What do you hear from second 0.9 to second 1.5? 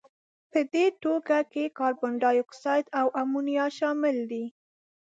توکو